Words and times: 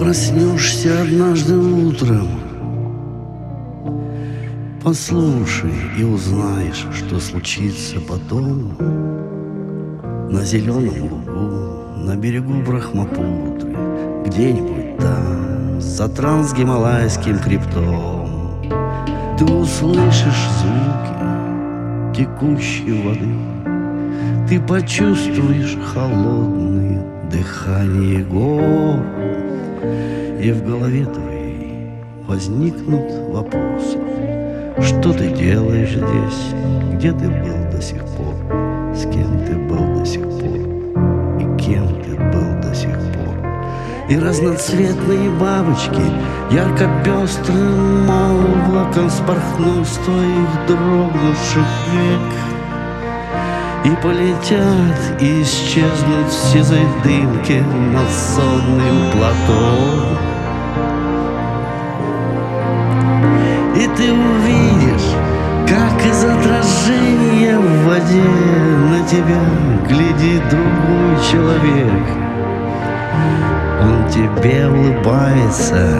проснешься 0.00 1.02
однажды 1.02 1.58
утром, 1.58 2.26
Послушай 4.82 5.74
и 5.98 6.02
узнаешь, 6.02 6.86
что 6.96 7.20
случится 7.20 8.00
потом. 8.08 8.78
На 10.30 10.42
зеленом 10.42 11.02
лугу, 11.02 11.98
на 11.98 12.16
берегу 12.16 12.62
Брахмапутры 12.62 13.76
Где-нибудь 14.24 14.96
там, 14.96 15.78
за 15.82 16.08
трансгималайским 16.08 17.38
криптом 17.38 18.64
Ты 19.38 19.44
услышишь 19.44 20.48
звуки 20.60 22.16
текущей 22.16 23.02
воды. 23.02 24.48
Ты 24.48 24.60
почувствуешь 24.60 25.76
холодное 25.92 27.04
дыхание 27.30 28.24
гор 28.24 28.98
И 30.42 30.52
в 30.52 30.64
голове 30.64 31.04
твоей 31.04 31.90
возникнут 32.26 33.12
вопросы 33.28 33.98
что 34.82 35.12
ты 35.12 35.28
делаешь 35.28 35.90
здесь? 35.90 36.94
Где 36.94 37.12
ты 37.12 37.28
был 37.28 37.70
до 37.70 37.82
сих 37.82 38.02
пор? 38.16 38.34
С 38.94 39.02
кем 39.02 39.44
ты 39.44 39.54
был 39.54 39.98
до 39.98 40.06
сих 40.06 40.22
пор? 40.22 40.56
И 41.38 41.58
кем 41.58 41.86
ты 42.02 42.16
был 42.16 42.60
до 42.62 42.74
сих 42.74 42.96
пор? 43.12 43.36
И 44.08 44.18
разноцветные 44.18 45.30
бабочки 45.38 46.02
Ярко-пестрым 46.50 48.08
облаком 48.08 49.10
Спорхнут 49.10 49.86
с 49.86 49.98
твоих 49.98 50.66
дрогнувших 50.66 51.68
век 51.92 52.49
И 53.82 53.90
полетят, 54.02 55.20
и 55.20 55.42
исчезнут 55.42 56.28
в 56.28 56.52
сизой 56.52 56.86
дымке 57.02 57.62
Над 57.62 58.10
сонным 58.10 59.10
платом 59.12 60.18
И 63.74 63.88
ты 63.96 64.12
увидишь, 64.12 65.16
как 65.66 66.06
из 66.06 66.24
отражения 66.24 67.58
в 67.58 67.86
воде 67.86 68.22
На 68.90 69.06
тебя 69.08 69.40
глядит 69.88 70.42
другой 70.50 71.16
человек. 71.30 72.06
Он 73.82 74.08
тебе 74.10 74.68
улыбается, 74.68 75.98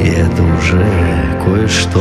и 0.00 0.08
это 0.08 0.42
уже 0.42 0.84
кое-что 1.44 2.00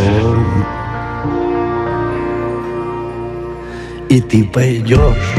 И 4.09 4.21
ты 4.21 4.43
пойдешь 4.43 5.35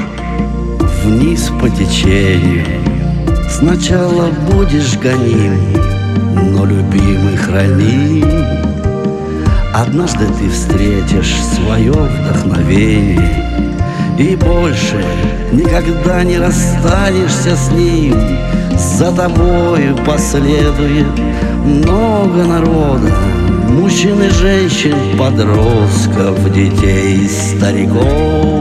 вниз 1.03 1.50
по 1.60 1.69
течению. 1.69 2.64
Сначала 3.50 4.31
будешь 4.48 4.97
гоним, 4.97 5.58
но 6.54 6.64
любимый 6.64 7.36
храним 7.36 8.31
Однажды 9.75 10.25
ты 10.38 10.48
встретишь 10.48 11.34
свое 11.56 11.91
вдохновение 11.91 13.44
И 14.16 14.36
больше 14.36 15.04
никогда 15.50 16.22
не 16.22 16.38
расстанешься 16.38 17.56
с 17.56 17.72
ним. 17.72 18.14
За 18.78 19.10
тобою 19.10 19.97
последует 20.06 21.08
много 21.64 22.44
народа 22.44 23.10
Мужчин 23.69 24.22
и 24.22 24.28
женщин, 24.31 24.97
подростков, 25.19 26.52
детей, 26.52 27.28
стариков 27.28 28.59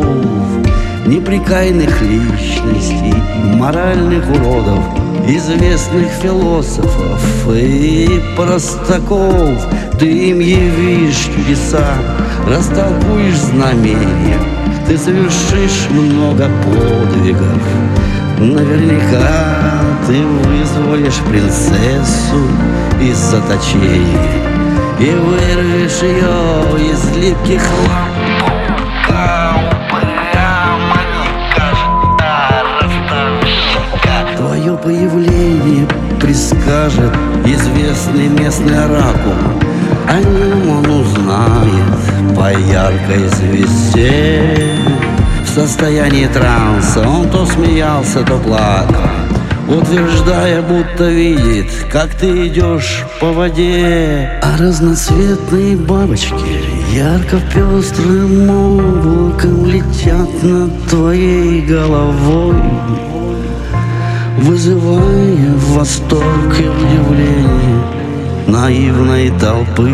Неприкаянных 1.10 2.04
личностей, 2.04 3.16
моральных 3.56 4.30
уродов 4.30 4.84
Известных 5.28 6.08
философов 6.22 7.20
и 7.52 8.22
простаков. 8.38 9.58
Ты 10.00 10.06
им 10.06 10.40
явишь 10.40 11.30
чудеса, 11.36 11.96
растолкуешь 12.48 13.38
знамения. 13.38 14.38
Ты 14.88 15.00
совершишь 15.00 15.90
много 15.90 16.48
подвигов. 16.64 17.64
Наверняка 18.38 19.82
ты 20.06 20.22
вызволишь 20.24 21.22
принцессу 21.28 22.40
из 23.02 23.18
заточения 23.18 24.44
И 25.00 25.10
вырвешь 25.10 26.04
ее 26.04 26.92
из 26.92 27.18
липких 27.18 27.64
лап 27.88 28.59
Появление 34.90 35.88
предскажет 36.20 37.14
известный 37.46 38.28
местный 38.28 38.86
оракул. 38.86 39.36
О 40.08 40.20
нем 40.20 40.68
он 40.68 40.90
узнает 40.90 42.36
по 42.36 42.52
яркой 42.52 43.28
звезде. 43.28 44.58
В 45.46 45.48
состоянии 45.48 46.26
транса 46.26 47.08
он 47.08 47.30
то 47.30 47.46
смеялся, 47.46 48.24
то 48.24 48.40
плакал 48.40 49.12
Утверждая, 49.68 50.64
будто 50.64 51.08
видит, 51.08 51.68
как 51.92 52.16
ты 52.16 52.48
идешь 52.48 53.06
по 53.22 53.32
воде. 53.32 54.42
А 54.42 54.58
разноцветные 54.58 55.78
бабочки 55.78 56.64
ярко 56.92 57.38
пестрым 57.54 58.50
облаком 58.50 59.68
Летят 59.68 60.42
над 60.42 60.84
твоей 60.88 61.62
головой 61.62 62.56
Вызывая 64.42 65.54
восторг 65.76 66.56
и 66.60 66.64
удивление 66.64 67.84
наивной 68.48 69.32
толпы. 69.38 69.92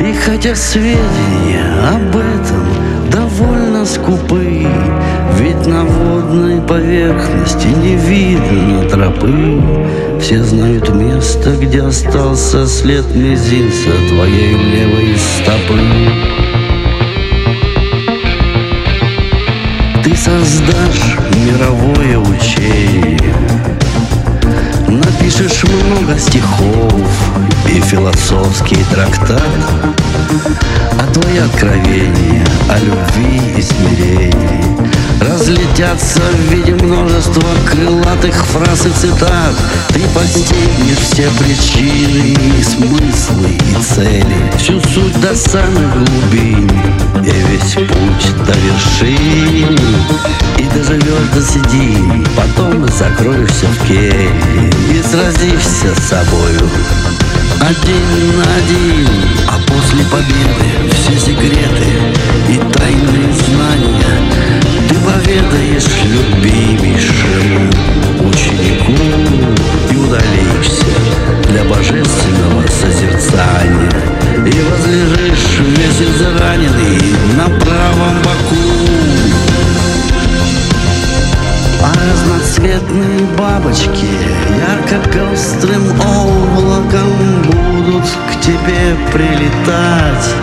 И 0.00 0.12
хотя 0.12 0.54
сведения 0.54 1.64
об 1.94 2.14
этом 2.16 3.10
довольно 3.10 3.86
скупы 3.86 4.66
Ведь 5.38 5.66
на 5.66 5.84
водной 5.84 6.60
поверхности 6.60 7.68
не 7.82 7.96
видно 7.96 8.88
тропы. 8.90 9.62
Все 10.20 10.42
знают 10.42 10.94
место, 10.94 11.52
где 11.56 11.82
остался 11.82 12.66
след 12.66 13.06
мизинца 13.14 13.90
твоей 14.10 14.52
левой 14.52 15.16
стопы 15.16 16.03
философский 27.94 28.84
трактат 28.92 29.40
А 30.98 31.12
твои 31.12 31.38
откровения 31.38 32.44
о 32.68 32.78
любви 32.80 33.40
и 33.56 33.62
смирении 33.62 34.74
Разлетятся 35.20 36.20
в 36.20 36.52
виде 36.52 36.74
множества 36.74 37.48
крылатых 37.70 38.34
фраз 38.46 38.86
и 38.86 38.90
цитат. 38.90 39.54
Ты 39.88 40.00
постигнешь 40.12 40.98
все 40.98 41.28
причины 41.38 42.34
и 42.34 42.62
смыслы 42.62 43.50
и 43.50 43.82
цели 43.82 44.52
Всю 44.58 44.80
суть 44.80 45.20
до 45.20 45.34
самых 45.36 45.92
глубин 45.94 46.70
и 47.22 47.30
весь 47.30 47.74
путь 47.74 48.44
до 48.44 48.52
вершины 48.58 49.78
И 50.58 50.64
доживешь 50.74 51.28
до 51.32 51.42
седин, 51.42 52.26
потом 52.36 52.86
закроешься 52.88 53.66
в 53.66 53.86
келье 53.86 54.70
И 54.90 55.02
сразишься 55.02 55.94
с 55.96 56.08
собою 56.08 56.68
один 57.60 58.36
на 58.36 58.44
один 58.56 59.08
А 59.48 59.58
после 59.66 60.04
победы 60.04 60.92
все 60.92 61.18
секреты 61.18 61.90
и 62.48 62.58
тайные 62.76 63.32
знания. 63.32 64.16
Ты 64.88 64.94
поведаешь 64.96 65.88
любимейшему 66.04 67.70
ученику 68.28 68.96
И 69.90 69.96
удалишься 69.96 70.86
для 71.50 71.64
божественного 71.64 72.62
созерцания. 72.68 73.90
И 74.46 74.62
возлежишь 74.70 75.58
вместе 75.60 76.06
зараненный 76.18 77.00
на 77.36 77.48
правом 77.60 78.16
боку. 78.22 78.56
А 81.82 81.92
разноцветные 81.92 82.43
бабочки 83.36 84.08
ярко-пестрым 84.68 85.82
облаком 86.00 87.42
будут 87.44 88.04
к 88.04 88.40
тебе 88.40 88.96
прилетать. 89.12 90.34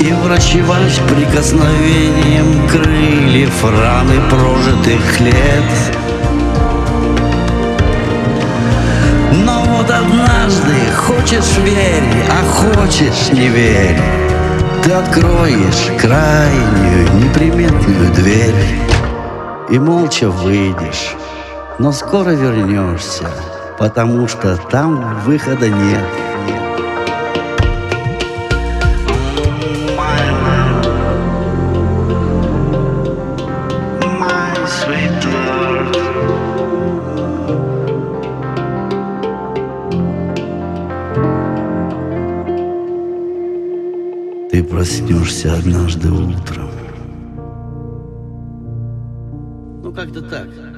И 0.00 0.12
врачевать 0.12 1.00
прикосновением 1.08 2.68
крыльев 2.68 3.64
раны 3.64 4.20
прожитых 4.30 5.20
лет. 5.20 5.72
Но 9.44 9.64
вот 9.64 9.90
однажды 9.90 10.74
хочешь 10.96 11.58
верь, 11.64 12.24
а 12.30 12.44
хочешь 12.44 13.32
не 13.32 13.48
верь. 13.48 14.00
Ты 14.82 14.92
откроешь 14.92 15.90
крайнюю 15.98 17.12
неприметную 17.14 18.12
дверь 18.12 18.93
и 19.70 19.78
молча 19.78 20.30
выйдешь. 20.30 21.14
Но 21.78 21.92
скоро 21.92 22.30
вернешься, 22.30 23.28
потому 23.78 24.28
что 24.28 24.56
там 24.56 25.20
выхода 25.24 25.68
нет. 25.68 26.04
Ты 44.50 44.62
проснешься 44.62 45.52
однажды 45.54 46.12
утром. 46.12 46.73
Как-то 49.94 50.22
так. 50.22 50.73